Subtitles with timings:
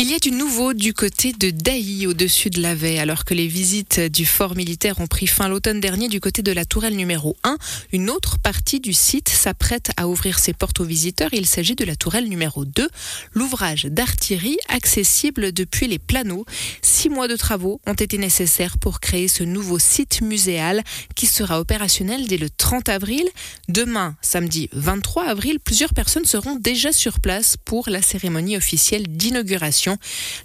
[0.00, 3.00] Il y a du nouveau du côté de Daï, au-dessus de l'Avet.
[3.00, 6.52] Alors que les visites du fort militaire ont pris fin l'automne dernier du côté de
[6.52, 7.56] la tourelle numéro 1,
[7.92, 11.30] une autre partie du site s'apprête à ouvrir ses portes aux visiteurs.
[11.32, 12.88] Il s'agit de la tourelle numéro 2,
[13.32, 16.44] l'ouvrage d'artillerie accessible depuis les planeaux.
[16.80, 20.84] Six mois de travaux ont été nécessaires pour créer ce nouveau site muséal
[21.16, 23.24] qui sera opérationnel dès le 30 avril.
[23.68, 29.87] Demain, samedi 23 avril, plusieurs personnes seront déjà sur place pour la cérémonie officielle d'inauguration.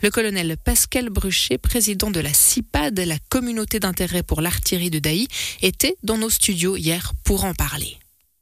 [0.01, 5.27] Le colonel Pascal Bruchet, président de la CIPAD, la communauté d'intérêt pour l'artillerie de Daï,
[5.61, 7.97] était dans nos studios hier pour en parler.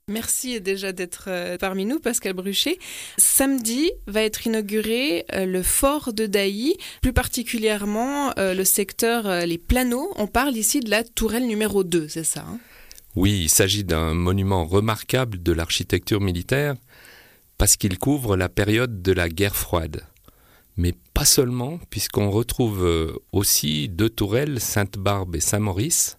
[0.08, 2.78] Merci déjà d'être euh, parmi nous, Pascal Bruchet.
[3.18, 9.58] Samedi va être inauguré euh, le fort de Daï, plus particulièrement euh, le secteur Les
[9.58, 10.12] Planeaux.
[10.18, 12.60] On parle ici de la tourelle numéro 2, c'est ça hein?
[13.16, 16.76] Oui, il s'agit d'un monument remarquable de l'architecture militaire
[17.58, 20.04] parce qu'il couvre la période de la guerre froide
[20.78, 26.18] mais pas seulement, puisqu'on retrouve euh, aussi deux tourelles, Sainte-Barbe et Saint-Maurice,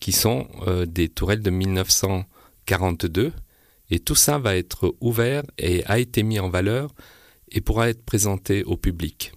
[0.00, 3.32] qui sont euh, des tourelles de 1942.
[3.90, 6.92] Et tout ça va être ouvert et a été mis en valeur
[7.52, 9.32] et pourra être présenté au public.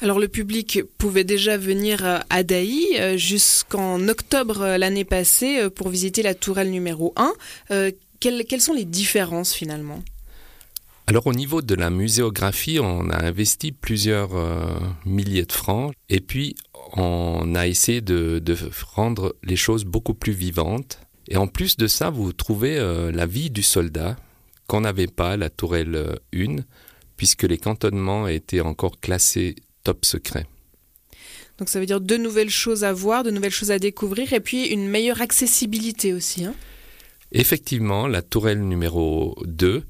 [0.00, 6.22] Alors le public pouvait déjà venir à Daï euh, jusqu'en octobre l'année passée pour visiter
[6.22, 7.90] la tourelle numéro 1.
[8.20, 10.02] quelles sont les différences finalement?
[11.10, 16.20] Alors au niveau de la muséographie, on a investi plusieurs euh, milliers de francs et
[16.20, 16.54] puis
[16.92, 18.40] on a essayé de,
[18.94, 21.00] rendre les choses beaucoup plus vivantes.
[21.26, 24.14] Et en plus de ça, vous trouvez euh, la vie du soldat
[24.68, 25.96] qu'on n'avait pas à la tourelle
[26.32, 26.56] 1, euh,
[27.16, 30.46] puisque les cantonnements étaient encore classés top secret.
[31.58, 34.38] Donc ça veut dire de nouvelles choses à voir, de nouvelles choses à découvrir, et
[34.38, 36.44] puis une meilleure accessibilité aussi.
[36.44, 36.54] Hein?
[37.32, 39.82] Effectivement, la tourelle numéro 2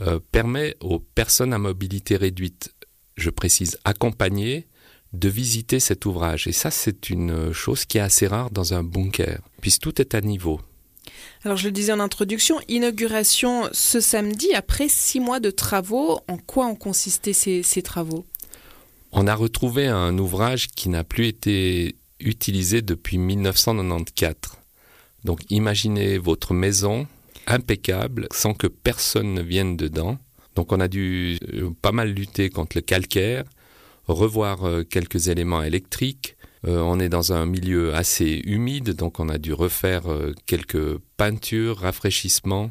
[0.00, 2.72] euh, permet aux personnes à mobilité réduite,
[3.16, 4.66] je précise accompagnées,
[5.12, 6.46] de visiter cet ouvrage.
[6.46, 10.14] Et ça, c'est une chose qui est assez rare dans un bunker, puisque tout est
[10.14, 10.60] à niveau.
[11.44, 16.20] Alors je le disais en introduction, inauguration ce samedi après six mois de travaux.
[16.28, 18.24] En quoi ont consisté ces, ces travaux?
[19.10, 24.54] On a retrouvé un ouvrage qui n'a plus été utilisé depuis 1994.
[25.24, 27.06] Donc imaginez votre maison
[27.46, 30.18] impeccable sans que personne ne vienne dedans.
[30.54, 33.44] Donc on a dû euh, pas mal lutter contre le calcaire,
[34.06, 36.36] revoir euh, quelques éléments électriques.
[36.66, 40.04] Euh, on est dans un milieu assez humide, donc on a dû refaire
[40.46, 42.70] quelques peintures, rafraîchissements,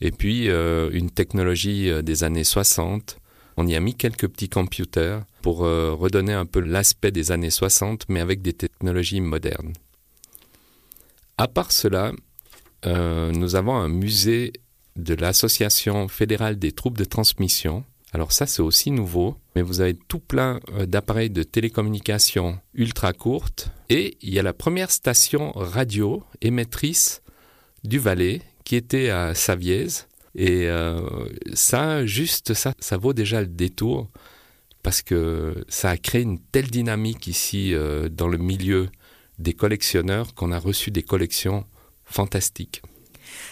[0.00, 3.18] et puis une technologie des années 60.
[3.56, 8.06] On y a mis quelques petits computers pour redonner un peu l'aspect des années 60,
[8.08, 9.72] mais avec des technologies modernes.
[11.38, 12.12] À part cela,
[12.86, 14.52] euh, nous avons un musée
[14.96, 17.84] de l'Association fédérale des troupes de transmission.
[18.12, 23.12] Alors ça, c'est aussi nouveau, mais vous avez tout plein euh, d'appareils de télécommunication ultra
[23.12, 23.70] courtes.
[23.88, 27.22] Et il y a la première station radio émettrice
[27.84, 29.88] du Valais qui était à Saviez.
[30.34, 31.00] Et euh,
[31.54, 34.08] ça, juste ça, ça vaut déjà le détour
[34.82, 37.74] parce que ça a créé une telle dynamique ici
[38.12, 38.88] dans le milieu
[39.40, 41.66] des collectionneurs qu'on a reçu des collections
[42.06, 42.82] fantastique.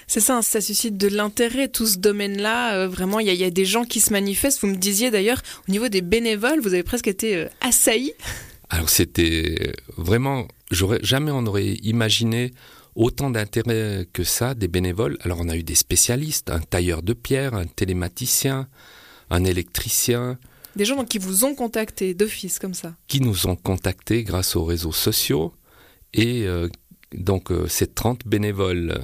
[0.06, 2.74] C'est ça, ça suscite de l'intérêt, tout ce domaine-là.
[2.76, 4.60] Euh, vraiment, il y, a des gens qui se manifestent.
[4.60, 8.12] Vous me disiez d'ailleurs, au niveau des bénévoles, vous avez presque été euh, assaillis.
[8.70, 12.52] Alors c'était vraiment, j'aurais jamais on aurait imaginé
[12.94, 15.18] autant d'intérêt que ça des bénévoles.
[15.20, 18.68] Alors on a eu des spécialistes, un tailleur de pierre, un télématicien,
[19.30, 20.38] un électricien.
[20.76, 22.94] Des gens qui vous ont contacté d'office comme ça.
[23.06, 25.52] Qui nous ont contactés grâce aux réseaux sociaux
[26.12, 26.68] et euh,
[27.12, 29.02] donc euh, ces 30 bénévoles,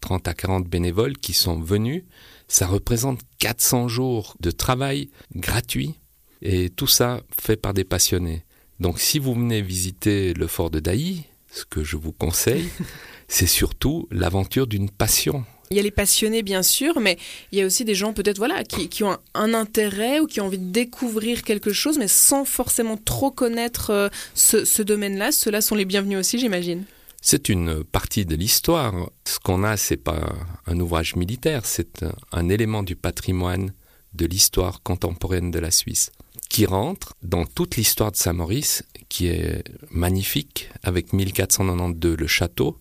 [0.00, 2.04] 30 à 40 bénévoles qui sont venus,
[2.48, 5.94] ça représente 400 jours de travail gratuit
[6.42, 8.44] et tout ça fait par des passionnés.
[8.80, 12.68] Donc si vous venez visiter le fort de Daï, ce que je vous conseille,
[13.28, 15.44] c'est surtout l'aventure d'une passion.
[15.70, 17.18] Il y a les passionnés bien sûr, mais
[17.50, 20.46] il y a aussi des gens peut-être voilà qui, ont un, intérêt ou qui ont
[20.46, 25.32] envie de découvrir quelque chose, mais sans forcément trop connaître euh, ce, ce domaine-là.
[25.32, 26.84] Ceux-là sont les bienvenus aussi, j'imagine.
[27.28, 29.10] C'est une partie de l'histoire.
[29.24, 30.32] Ce qu'on a, c'est pas
[30.68, 33.72] un ouvrage militaire, c'est un élément du patrimoine
[34.14, 36.12] de l'histoire contemporaine de la Suisse
[36.48, 42.78] qui rentre dans toute l'histoire de Saint-Maurice, qui est magnifique, avec 1492 le château,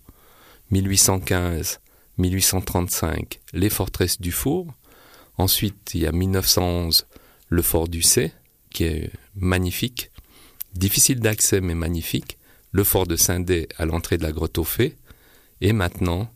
[0.69, 1.79] 1815,
[2.19, 4.67] 1835 les forteresses du Four,
[5.39, 7.07] ensuite il y a 1911
[7.49, 8.31] le fort du C,
[8.69, 10.11] qui est magnifique,
[10.75, 12.37] difficile d'accès mais magnifique,
[12.75, 14.97] le fort de Saint-Dé à l'entrée de la grotte aux Fées,
[15.61, 16.29] et maintenant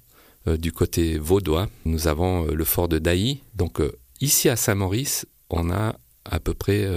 [0.46, 3.44] du côté vaudois, nous avons le fort de Dailly.
[3.56, 3.82] Donc
[4.22, 6.88] ici à Saint-Maurice, on a à peu près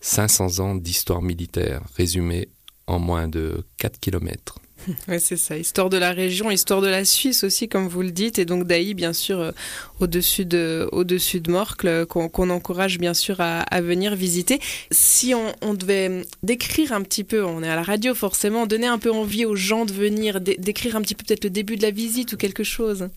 [0.00, 2.48] 500 ans d'histoire militaire résumée
[2.86, 4.60] en moins de 4 kilomètres.
[5.08, 5.56] Oui, c'est ça.
[5.56, 8.66] Histoire de la région, histoire de la Suisse aussi, comme vous le dites, et donc
[8.66, 9.52] d'Aï, bien sûr, euh,
[9.98, 14.60] au-dessus de, au-dessus de Morcle, euh, qu'on, encourage bien sûr à, venir visiter.
[14.90, 18.98] Si on, devait décrire un petit peu, on est à la radio forcément, donner un
[18.98, 21.90] peu envie aux gens de venir, décrire un petit peu peut-être le début de la
[21.90, 23.08] visite ou quelque chose.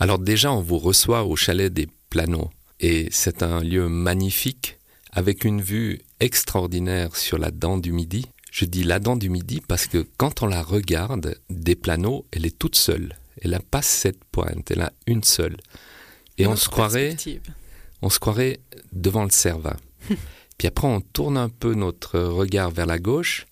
[0.00, 2.50] Alors déjà, on vous reçoit au chalet des Planeaux,
[2.80, 4.78] et c'est un lieu magnifique
[5.12, 8.26] avec une vue extraordinaire sur la dent du Midi.
[8.50, 12.46] Je dis la dent du Midi parce que quand on la regarde des planeaux, elle
[12.46, 13.16] est toute seule.
[13.40, 15.56] Elle n'a pas cette pointe, elle a une seule.
[16.38, 17.16] Et on se croirait,
[18.02, 18.60] on se croirait
[18.92, 19.76] devant le Cervin.
[20.58, 23.46] Puis après, on tourne un peu notre regard vers la gauche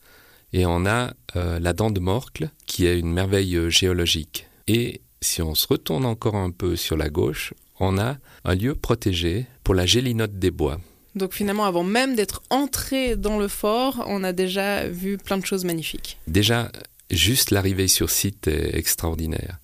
[0.52, 4.48] et on a euh, la dent de Morcle qui est une merveille euh, géologique.
[4.66, 8.74] Et si on se retourne encore un peu sur la gauche, on a un lieu
[8.74, 10.80] protégé pour la gélinote des bois.
[11.16, 15.46] Donc finalement, avant même d'être entré dans le fort, on a déjà vu plein de
[15.46, 16.18] choses magnifiques.
[16.28, 16.70] Déjà,
[17.10, 19.58] juste l'arrivée sur site est extraordinaire.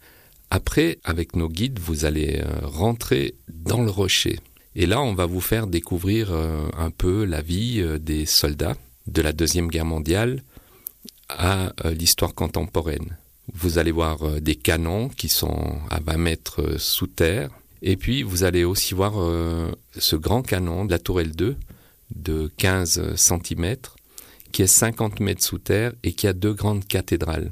[0.50, 4.38] Après, avec nos guides, vous allez euh, rentrer dans le rocher.
[4.76, 8.76] Et là, on va vous faire découvrir euh, un peu la vie euh, des soldats
[9.06, 10.42] de la Deuxième Guerre mondiale
[11.28, 13.16] à l'histoire contemporaine.
[13.54, 17.48] Vous allez voir des canons qui sont à 20 mètres sous terre,
[17.82, 21.56] et puis, vous allez aussi voir euh, ce grand canon de la tourelle 2
[22.14, 23.76] de 15 cm
[24.52, 27.50] qui est 50 mètres sous terre et qui a deux grandes cathédrales.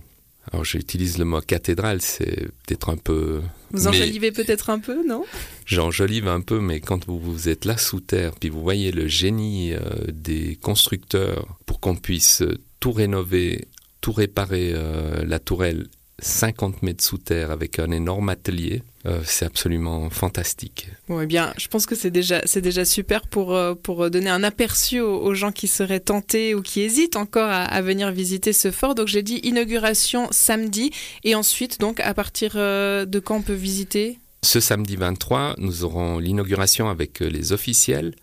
[0.53, 3.41] Alors j'utilise le mot cathédrale, c'est peut-être un peu...
[3.73, 5.25] Vous enjolivez peut-être un peu, non?
[5.65, 9.06] J'enjolive un peu, mais quand vous, vous, êtes là sous terre, puis vous voyez le
[9.06, 9.81] génie euh,
[10.12, 12.43] des constructeurs pour qu'on puisse
[12.81, 13.69] tout rénover,
[14.00, 15.87] tout réparer euh, la tourelle
[16.20, 18.82] 50 mètres sous terre avec un énorme atelier.
[19.06, 20.88] Euh, c'est absolument fantastique.
[21.08, 24.28] Bon, eh bien, je pense que c'est déjà, c'est déjà super pour, euh, pour donner
[24.28, 28.70] un aperçu aux, gens qui seraient tentés ou qui hésitent encore à, venir visiter ce
[28.70, 28.94] fort.
[28.94, 30.90] Donc, j'ai dit inauguration samedi.
[31.25, 34.19] Et ensuite, donc, à partir euh, de quand on peut visiter?
[34.43, 38.14] Ce samedi 23, nous aurons l'inauguration avec les officiels.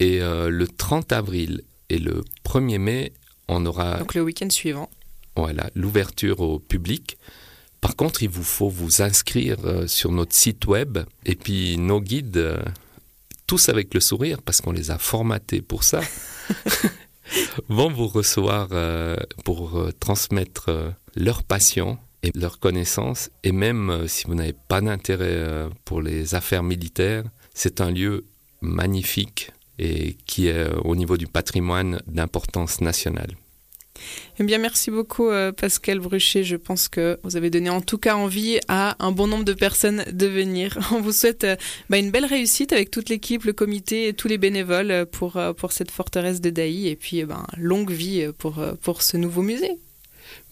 [0.00, 3.12] Et le 30 avril et le 1er mai,
[3.48, 3.98] on aura...
[3.98, 4.88] Donc, le week-end suivant
[5.36, 7.18] voilà, l'ouverture au public.
[7.80, 12.00] Par contre, il vous faut vous inscrire euh, sur notre site web et puis nos
[12.00, 12.62] guides, euh,
[13.46, 16.00] tous avec le sourire, parce qu'on les a formatés pour ça,
[17.68, 23.30] vont vous recevoir euh, pour transmettre leur passion et leur connaissance.
[23.42, 27.24] Et même si vous n'avez pas d'intérêt pour les affaires militaires,
[27.54, 28.24] c'est un lieu
[28.60, 33.34] magnifique et qui est au niveau du patrimoine d'importance nationale.
[34.38, 36.44] Eh bien, merci beaucoup, euh, Pascal Bruchet.
[36.44, 39.52] Je pense que vous avez donné en tout cas envie à un bon nombre de
[39.52, 40.78] personnes de venir.
[40.92, 41.56] On vous souhaite euh,
[41.88, 45.72] bah, une belle réussite avec toute l'équipe, le comité et tous les bénévoles euh, pour,
[45.72, 49.78] cette forteresse de Daï et puis bah, longue vie pour, pour ce nouveau musée.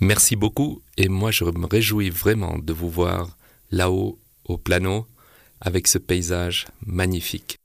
[0.00, 3.37] Merci beaucoup et moi je me réjouis vraiment de vous voir
[3.71, 5.06] là-haut au plano
[5.61, 7.59] avec ce paysage magnifique.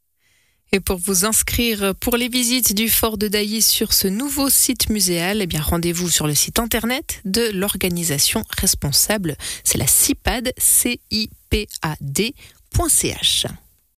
[0.73, 4.89] Et pour vous inscrire pour les visites du fort de Dailly sur ce nouveau site
[4.89, 9.37] muséal, eh rendez-vous sur le site internet de l'organisation responsable.
[9.63, 11.27] C'est la CIPAD, C-I-P-A-D.ch.